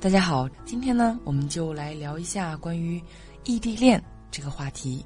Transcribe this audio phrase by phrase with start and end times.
[0.00, 3.02] 大家好，今天呢，我们就来聊一下关于
[3.42, 4.00] 异地恋
[4.30, 5.04] 这个话题。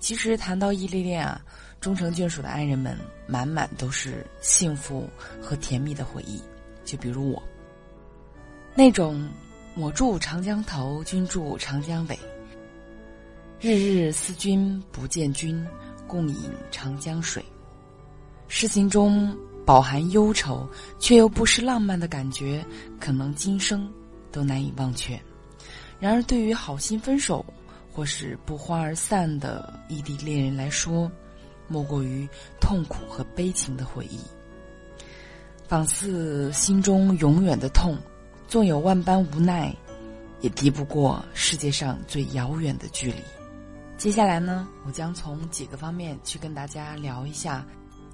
[0.00, 1.38] 其实谈到异地恋啊，
[1.82, 5.06] 终成眷属的爱人们满满都是幸福
[5.38, 6.40] 和甜蜜的回忆。
[6.82, 7.42] 就比如我，
[8.74, 9.28] 那种
[9.76, 12.18] 我住长江头，君住长江尾，
[13.60, 15.62] 日日思君不见君，
[16.06, 17.44] 共饮长江水。
[18.48, 19.36] 诗情中
[19.66, 20.66] 饱含忧愁，
[20.98, 22.64] 却又不失浪漫的感觉，
[22.98, 23.92] 可能今生。
[24.32, 25.20] 都难以忘却。
[26.00, 27.44] 然而，对于好心分手
[27.92, 31.10] 或是不欢而散的异地恋人来说，
[31.68, 32.28] 莫过于
[32.60, 34.18] 痛苦和悲情的回忆，
[35.68, 37.96] 仿似心中永远的痛。
[38.48, 39.74] 纵有万般无奈，
[40.40, 43.18] 也敌不过世界上最遥远的距离。
[43.96, 47.64] 接下来呢，我将从几个方面去跟大家聊一下，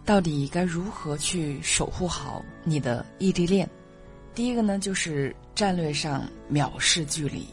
[0.05, 3.69] 到底该如何去守护好你的异地恋。
[4.38, 7.45] 第一个呢，就是战略上藐视距离，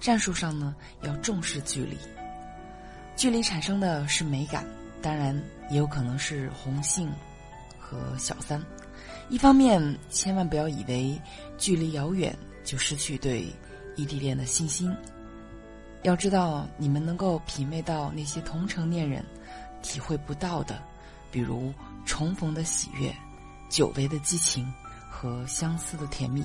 [0.00, 1.94] 战术上呢要重视距离。
[3.14, 4.64] 距离产生的是美感，
[5.02, 7.12] 当然也有可能是红杏
[7.78, 8.58] 和小三。
[9.28, 11.20] 一方面，千万不要以为
[11.58, 13.46] 距离遥远就失去对
[13.94, 14.90] 异地恋的信心。
[16.02, 19.22] 要知道，你们能够品味到那些同城恋人
[19.82, 20.82] 体会不到的，
[21.30, 21.70] 比如
[22.06, 23.14] 重逢的喜悦，
[23.68, 24.66] 久违的激情。
[25.12, 26.42] 和相思的甜蜜，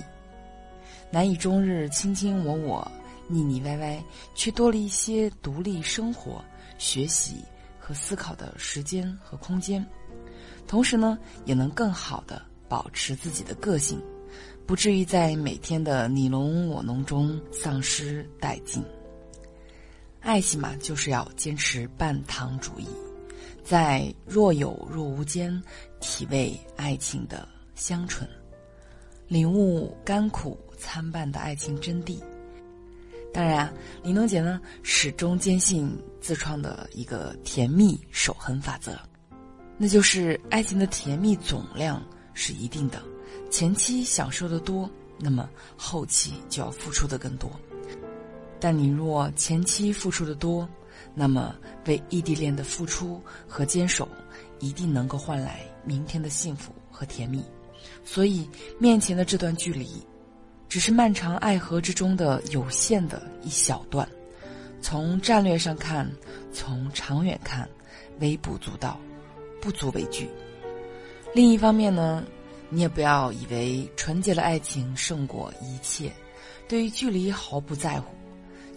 [1.09, 2.91] 难以终日卿卿我我、
[3.29, 4.03] 腻腻歪歪，
[4.35, 6.43] 却多了一些独立生活、
[6.77, 7.37] 学习
[7.79, 9.83] 和思考的时间和空间。
[10.67, 14.01] 同时呢，也能更好的保持自己的个性，
[14.65, 18.83] 不至于在每天的你侬我侬中丧失殆尽。
[20.19, 22.85] 爱情嘛，就是要坚持半糖主义，
[23.63, 25.63] 在若有若无间
[26.01, 28.29] 体味爱情的香醇。
[29.27, 32.19] 领悟甘苦参半的爱情真谛。
[33.33, 38.97] 当然啊，李能姐呢始终坚信自创的一个甜蜜守恒法则，
[39.77, 42.03] 那就是爱情的甜蜜总量
[42.33, 43.01] 是一定的，
[43.51, 47.51] 前期享受的多，那么后期就要付出的更多。
[48.59, 50.67] 但你若前期付出的多，
[51.13, 54.07] 那么为异地恋的付出和坚守，
[54.59, 57.43] 一定能够换来明天的幸福和甜蜜。
[58.09, 60.01] 所以，面前的这段距离，
[60.69, 64.07] 只是漫长爱河之中的有限的一小段。
[64.81, 66.09] 从战略上看，
[66.53, 67.67] 从长远看，
[68.21, 68.97] 微不足道，
[69.61, 70.29] 不足为惧。
[71.33, 72.23] 另一方面呢，
[72.69, 76.09] 你也不要以为纯洁的爱情胜过一切，
[76.65, 78.15] 对于距离毫不在乎。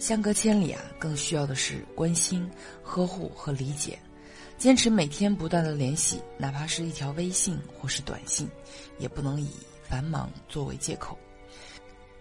[0.00, 2.50] 相隔千里啊，更需要的是关心、
[2.82, 3.96] 呵护和理解。
[4.60, 8.46] 坚持每天不断的联系，哪怕是一条微信或是短信，
[8.98, 9.48] 也不能以
[9.82, 11.18] 繁忙作为借口。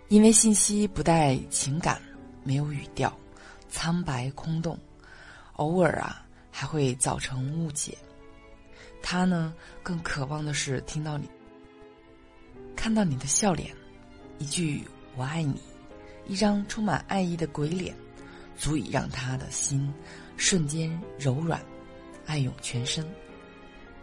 [0.08, 2.02] 因为信息不带情感，
[2.46, 3.14] 没有语调，
[3.68, 4.80] 苍白空洞，
[5.58, 7.98] 偶尔啊还会造成误解。
[9.02, 11.30] 他呢更渴望的是听到你，
[12.74, 13.76] 看到你的笑脸，
[14.38, 14.82] 一句
[15.18, 15.62] “我爱你”，
[16.26, 17.94] 一张充满爱意的鬼脸，
[18.58, 19.94] 足以让他的心
[20.38, 20.90] 瞬间
[21.20, 21.62] 柔软。
[22.30, 23.04] 爱涌全身，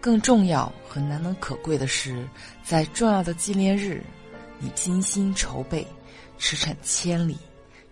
[0.01, 2.29] 更重要和难能可贵的是，
[2.65, 4.03] 在重要的纪念日，
[4.59, 5.87] 你精心筹备，
[6.37, 7.37] 驰骋千里，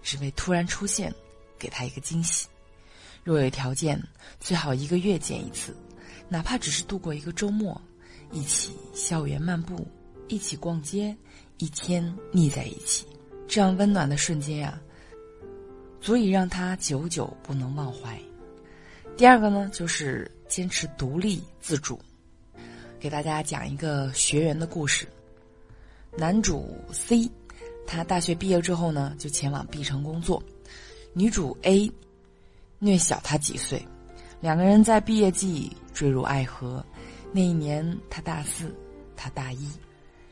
[0.03, 1.15] 只为突然出现，
[1.57, 2.49] 给他一个惊喜。
[3.23, 3.97] 若有条件，
[4.41, 5.73] 最好一个月见一次，
[6.29, 7.81] 哪怕只是度过一个周末，
[8.33, 9.87] 一起校园漫步，
[10.27, 11.17] 一起逛街，
[11.59, 13.07] 一天腻在一起，
[13.47, 14.81] 这样温暖的瞬间呀，
[16.01, 18.21] 足以让他久久不能忘怀。
[19.17, 22.01] 第二个呢，就是坚持独立自主。
[22.99, 25.07] 给大家讲一个学员的故事。
[26.17, 27.31] 男主 C，
[27.87, 30.43] 他大学毕业之后呢，就前往 B 城工作。
[31.13, 31.89] 女主 A，
[32.81, 33.87] 略小他几岁，
[34.41, 36.85] 两个人在毕业季坠入爱河。
[37.31, 38.75] 那一年他大四，
[39.15, 39.71] 他大一，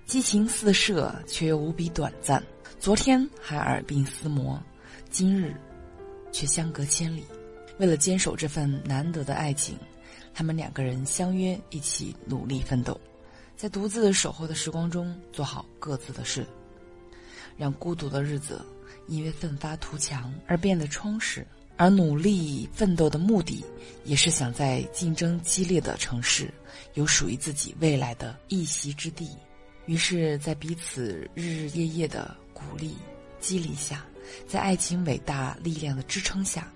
[0.06, 2.42] 激情四射，却又无比短暂。
[2.80, 4.60] 昨天还耳鬓厮磨，
[5.08, 5.54] 今日
[6.32, 7.24] 却相隔千里。
[7.78, 9.76] 为了坚守这份难得的爱情，
[10.34, 13.00] 他们两个人相约一起努力奋斗，
[13.56, 16.46] 在独自守候的时光中做好各自的事，
[17.56, 18.64] 让孤独的日子
[19.08, 21.46] 因为奋发图强而变得充实。
[21.78, 23.64] 而努力奋斗的目的，
[24.04, 26.52] 也是想在竞争激烈的城市
[26.94, 29.30] 有属于自己未来的一席之地。
[29.86, 32.94] 于是，在彼此日日夜夜的鼓励、
[33.40, 34.04] 激励下，
[34.46, 36.70] 在爱情伟大力量的支撑下。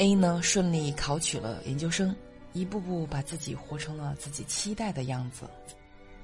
[0.00, 2.16] A 呢顺利考取了研究生，
[2.54, 5.44] 一步步把自己活成了自己期待的样子。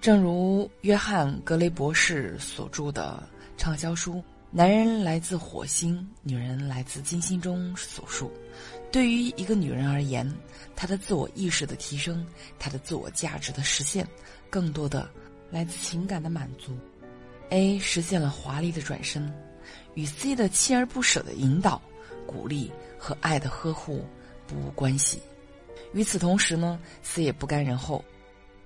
[0.01, 3.23] 正如约翰·格雷博士所著的
[3.59, 4.15] 畅销书
[4.51, 8.33] 《男人来自火星，女人来自金星中所述。
[8.91, 10.27] 对于一个女人而言，
[10.75, 12.27] 她的自我意识的提升，
[12.59, 14.09] 她的自我价值的实现，
[14.49, 15.07] 更多的
[15.51, 16.75] 来自情感的满足。
[17.51, 19.31] A 实现了华丽的转身，
[19.93, 21.83] 与 C 的锲而不舍的引导、
[22.27, 24.05] 鼓励和爱的呵护
[24.47, 25.21] 不无关系。
[25.93, 28.05] 与此同时呢，C 也不甘人后，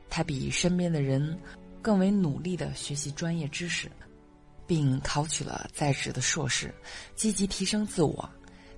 [0.09, 1.39] 他比身边的人
[1.83, 3.91] 更为努力的学习专业知识。
[4.67, 6.73] 并考取了在职的硕士，
[7.17, 8.31] 积极提升自我。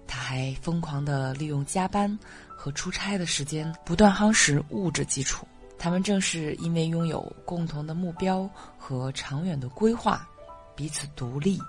[0.07, 2.19] 他还疯狂地利用加班
[2.49, 5.47] 和出差的时间，不断夯实物质基础。
[5.79, 10.27] 他们正是因为拥有共同的目标和长远的规划，
[10.75, 11.61] 彼此独立，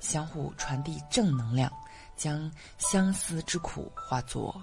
[0.00, 1.72] 相互传递正能量，
[2.16, 4.54] 将相思之苦化作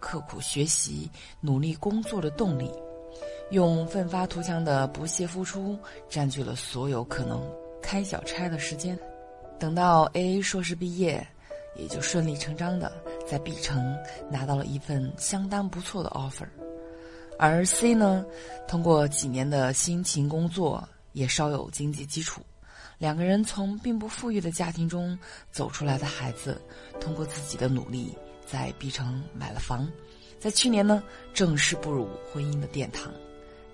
[0.00, 2.72] 刻苦学习、努力工作的动力，
[3.50, 7.42] 用奋发图强的不懈付出占据了所有可能。
[7.80, 8.98] 开小差的时间，
[9.58, 11.26] 等到 A 硕士毕业，
[11.76, 12.92] 也就顺理成章的
[13.26, 13.96] 在 B 城
[14.30, 16.46] 拿到了一份相当不错的 offer，
[17.38, 18.26] 而 C 呢，
[18.66, 22.42] 通过几年的辛勤工作，也稍有经济基础。
[22.98, 25.16] 两个人从并不富裕的家庭中
[25.52, 26.60] 走出来的孩子，
[27.00, 28.12] 通过自己的努力，
[28.44, 29.88] 在 B 城买了房，
[30.40, 31.02] 在去年呢，
[31.32, 33.12] 正式步入婚姻的殿堂。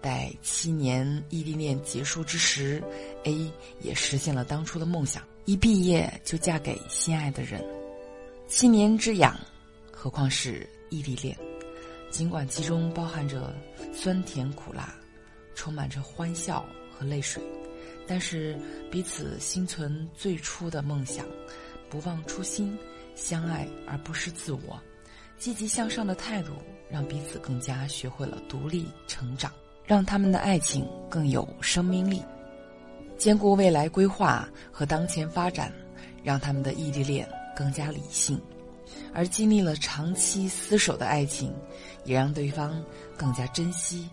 [0.02, 2.84] 待七年异地恋结束之时
[3.24, 3.50] ，A
[3.80, 7.64] 也实现了当初的梦想，一毕业就嫁给心爱的人。
[8.46, 9.34] 七年之痒，
[9.90, 11.34] 何况是异地恋？
[12.10, 13.56] 尽管其中包含着
[13.94, 14.94] 酸甜苦辣，
[15.54, 17.42] 充满着欢笑和泪水，
[18.06, 18.58] 但是
[18.90, 21.26] 彼此心存最初的梦想，
[21.88, 22.76] 不忘初心，
[23.14, 24.80] 相爱而不失自我，
[25.38, 26.52] 积极向上的态度，
[26.90, 29.52] 让彼此更加学会了独立成长。
[29.86, 32.22] 让他们的爱情更有生命力，
[33.18, 35.70] 兼顾未来规划和当前发展，
[36.22, 38.38] 让他们的异地恋更加理性；
[39.12, 41.54] 而经历了长期厮守的爱情，
[42.04, 42.82] 也让对方
[43.14, 44.08] 更加珍惜。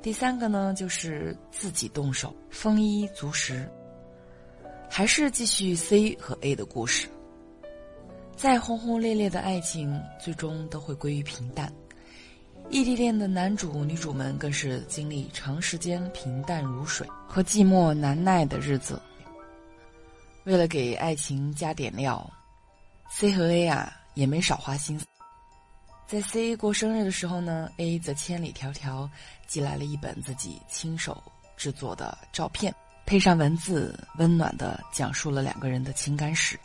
[0.00, 3.68] 第三个呢，就是自己动手，丰衣足食。
[4.90, 7.08] 还是继续 C 和 A 的故事，
[8.34, 11.70] 再轰轰烈烈的爱情，最终都会归于平淡。
[12.70, 19.00] 异地恋的男主女主们更是经历长时间平淡如水和寂寞难耐的日子。
[20.44, 22.30] 为了给爱情加点料
[23.10, 25.06] ，C 和 A 啊也没少花心思。
[26.08, 29.06] 在 C 过生日的时候呢，A 则千里迢迢
[29.46, 31.22] 寄来了一本自己亲手
[31.54, 32.74] 制作的照片，
[33.04, 36.58] 配上文字，温暖的讲述了两个人的情感史。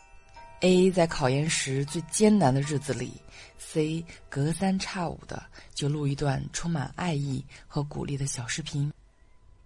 [0.62, 3.20] A 在考研时最艰难的日子里
[3.58, 5.44] ，C 隔三差五的
[5.74, 8.94] 就录一段充满爱意和鼓励的小视频，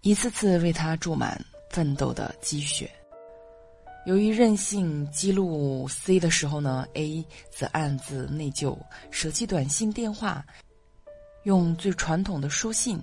[0.02, 1.40] 一次次为他注满
[1.70, 2.90] 奋斗的积雪。
[4.08, 8.78] 由于任性记录 C 的时候呢，A 则暗自内疚，
[9.12, 10.46] 舍弃短信电话，
[11.44, 13.02] 用最传统的书信，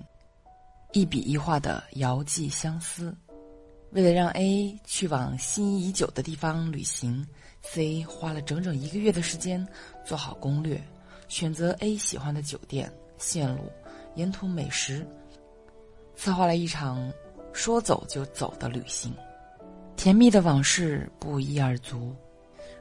[0.93, 3.15] 一笔一画的遥寄相思。
[3.91, 7.23] 为了让 A 去往心仪已久的地方旅行
[7.61, 9.63] ，C 花了整整一个月的时间
[10.03, 10.81] 做好攻略，
[11.27, 13.71] 选择 A 喜欢的酒店、线路、
[14.15, 15.05] 沿途美食，
[16.15, 17.13] 策划了一场
[17.53, 19.13] 说走就走的旅行。
[20.05, 22.15] 甜蜜的往事不一而足，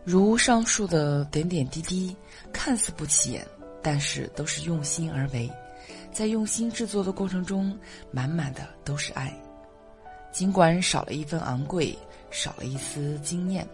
[0.05, 2.15] 如上述的点点滴滴，
[2.53, 3.43] 看似不起眼，
[3.83, 5.51] 但是都是用心而为，
[6.13, 7.75] 在用心制作的过程中，
[8.11, 9.35] 满满的都是爱。
[10.33, 11.99] 尽管少了一份昂贵，
[12.31, 13.67] 少了一丝惊艳，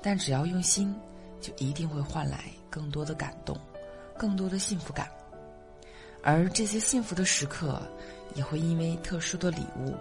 [0.00, 0.94] 但只要用心，
[1.40, 3.58] 就一定会换来更多的感动，
[4.16, 5.08] 更多的幸福感。
[6.22, 7.82] 而这些幸福的时刻，
[8.36, 9.92] 也会因为特殊的礼物，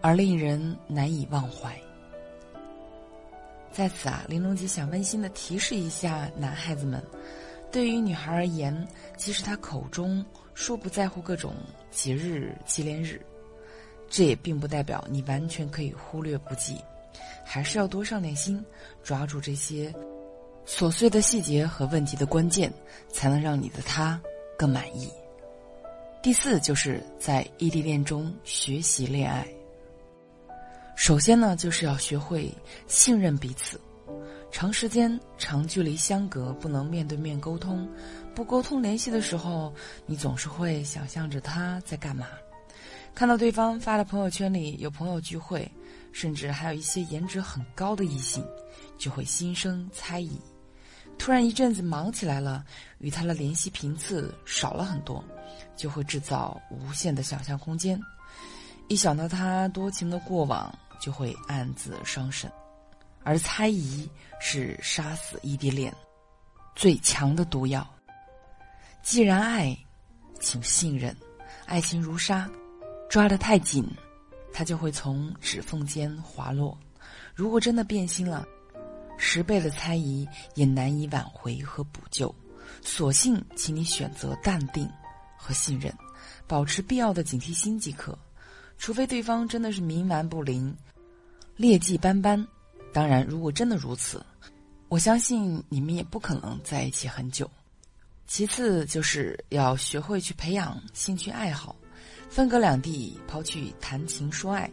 [0.00, 1.76] 而令人难以忘怀。
[3.72, 7.02] 在此啊，玲珑姐想温馨的提示一下男孩子们：
[7.70, 8.86] 对于女孩而言，
[9.16, 10.24] 即使她口中
[10.54, 11.54] 说不在乎各种
[11.90, 13.20] 节日纪念日。
[14.10, 16.76] 这也并不代表你完全可以忽略不计，
[17.46, 18.62] 还是要多上点心，
[19.02, 19.90] 抓住这些
[20.66, 22.70] 琐碎的细节和问题的关键，
[23.10, 24.20] 才能让你的他
[24.58, 25.10] 更满意。
[26.22, 29.48] 第四，就是在异地恋中学习恋爱。
[30.94, 32.52] 首先呢，就是要学会
[32.86, 33.80] 信任彼此。
[34.50, 37.88] 长时间、长距离相隔，不能面对面沟通，
[38.34, 39.72] 不沟通联系的时候，
[40.04, 42.26] 你总是会想象着他在干嘛。
[43.14, 45.70] 看到对方发的朋友圈里有朋友聚会，
[46.12, 48.44] 甚至还有一些颜值很高的异性，
[48.98, 50.38] 就会心生猜疑。
[51.18, 52.64] 突然一阵子忙起来了，
[52.98, 55.24] 与他的联系频次少了很多，
[55.76, 57.98] 就会制造无限的想象空间。
[58.88, 62.50] 一想到他多情的过往，就会暗自伤神。
[63.24, 64.10] 而猜疑
[64.40, 65.94] 是杀死异地恋
[66.74, 67.88] 最强的毒药。
[69.02, 69.76] 既然爱，
[70.40, 71.16] 请信任。
[71.66, 72.50] 爱情如沙，
[73.08, 73.88] 抓得太紧，
[74.52, 76.76] 它就会从指缝间滑落。
[77.34, 78.44] 如果真的变心了，
[79.16, 82.34] 十倍的猜疑也难以挽回和补救。
[82.82, 84.90] 索性，请你选择淡定
[85.36, 85.94] 和信任，
[86.48, 88.18] 保持必要的警惕心即可。
[88.82, 90.76] 除非对方真的是冥顽不灵、
[91.54, 92.44] 劣迹斑斑。
[92.92, 94.20] 当然，如果真的如此，
[94.88, 97.48] 我相信你们也不可能在一起很久。
[98.26, 101.76] 其次，就是要学会去培养兴趣爱好。
[102.28, 104.68] 分隔两地，抛去谈情说爱，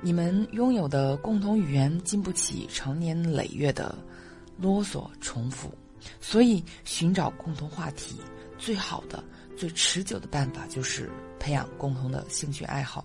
[0.00, 3.92] 你们拥有的共同语言经不起长年累月的
[4.56, 5.68] 啰嗦重复。
[6.20, 8.20] 所以，寻找共同话题，
[8.56, 9.24] 最好的、
[9.56, 13.04] 最持久的办法就是培养共同的兴趣爱好。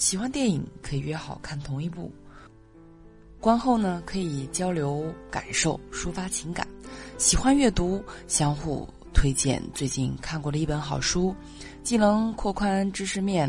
[0.00, 2.10] 喜欢电影，可以约好看同一部。
[3.38, 6.66] 观后呢，可以交流感受，抒发情感；
[7.18, 11.36] 喜欢阅读，相互推荐最近看过的一本好书，
[11.82, 13.48] 既能扩宽知识面，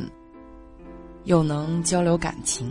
[1.24, 2.70] 又能交流感情。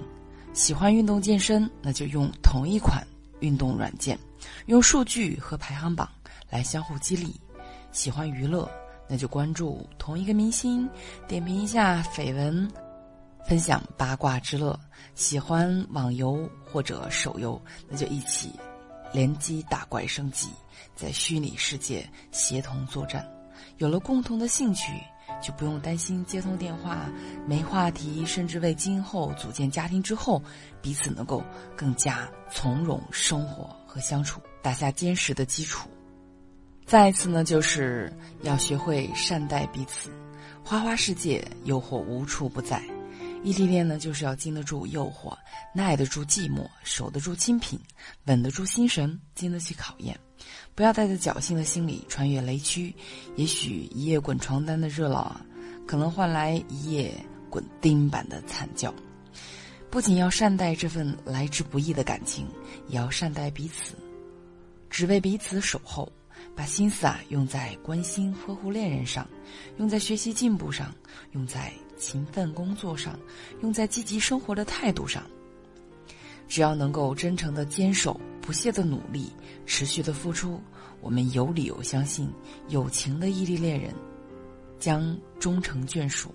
[0.52, 3.02] 喜欢运动健身，那就用同一款
[3.40, 4.18] 运动软件，
[4.66, 6.06] 用数据和排行榜
[6.50, 7.34] 来相互激励。
[7.92, 8.70] 喜欢娱乐，
[9.08, 10.86] 那就关注同一个明星，
[11.26, 12.70] 点评一下绯闻。
[13.46, 14.78] 分享八卦之乐，
[15.14, 18.52] 喜欢网游或者手游，那就一起
[19.12, 20.48] 联机打怪升级，
[20.94, 23.28] 在虚拟世界协同作战。
[23.78, 24.92] 有了共同的兴趣，
[25.42, 27.10] 就不用担心接通电话
[27.46, 30.42] 没话题，甚至为今后组建家庭之后
[30.80, 31.42] 彼此能够
[31.76, 35.88] 更加从容生活和相处打下坚实的基础。
[36.86, 40.10] 再一次呢，就是要学会善待彼此。
[40.64, 42.82] 花花世界，诱惑无处不在。
[43.42, 45.36] 异地恋呢，就是要经得住诱惑，
[45.74, 47.78] 耐得住寂寞，守得住清贫，
[48.26, 50.18] 稳得住心神，经得起考验。
[50.74, 52.94] 不要带着侥幸的心理穿越雷区，
[53.36, 55.40] 也许一夜滚床单的热闹啊，
[55.86, 57.14] 可能换来一夜
[57.48, 58.94] 滚钉板的惨叫。
[59.90, 62.46] 不仅要善待这份来之不易的感情，
[62.88, 63.94] 也要善待彼此，
[64.88, 66.10] 只为彼此守候。
[66.56, 69.28] 把心思啊用在关心呵护恋人上，
[69.76, 70.94] 用在学习进步上，
[71.32, 73.16] 用在勤奋工作上，
[73.60, 75.22] 用在积极生活的态度上。
[76.48, 79.30] 只要能够真诚的坚守、不懈的努力、
[79.66, 80.60] 持续的付出，
[81.00, 82.28] 我们有理由相信，
[82.68, 83.94] 有情的异地恋人
[84.80, 86.34] 将终成眷属。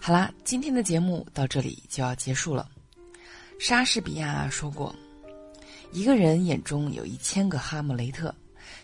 [0.00, 2.66] 好啦，今天的节目到这里就要结束了。
[3.58, 4.94] 莎士比亚说过
[5.92, 8.34] ：“一个人眼中有一千个哈姆雷特。”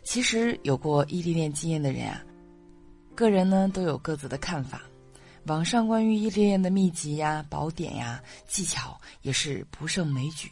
[0.05, 2.23] 其实有过异地恋经验的人啊，
[3.15, 4.83] 个人呢都有各自的看法。
[5.45, 10.51] 网上关于异地恋的秘籍呀、宝典呀、技巧也是不胜枚举。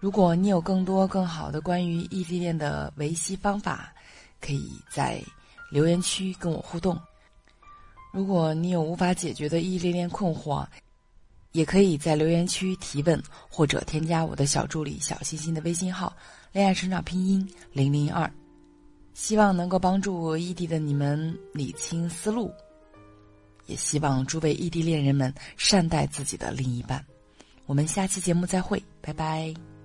[0.00, 3.92] 如果你有更多更好的关于异地恋的维系方法，
[4.40, 5.22] 可以在
[5.70, 6.98] 留言区跟我互动。
[8.12, 10.66] 如果你有无法解决的异地恋困惑，
[11.52, 16.16] 也可以在留言区提问，或者添加我的小助理小星星的微信号
[16.52, 18.32] “恋爱成长拼音零零二”，
[19.14, 22.52] 希望能够帮助异地的你们理清思路，
[23.68, 27.04] 也希望诸位异地恋人们善待自己的另一半。
[27.66, 29.77] 我们下期节目再会，拜拜。